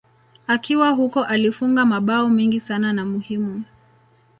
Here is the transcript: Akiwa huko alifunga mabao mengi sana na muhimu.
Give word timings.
Akiwa 0.47 0.89
huko 0.89 1.23
alifunga 1.23 1.85
mabao 1.85 2.29
mengi 2.29 2.59
sana 2.59 2.93
na 2.93 3.05
muhimu. 3.05 3.63